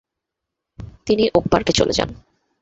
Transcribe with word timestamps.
তিনি 1.07 1.23
ওকপার্কে 1.33 1.71
চলে 1.79 1.93
যান। 1.93 2.09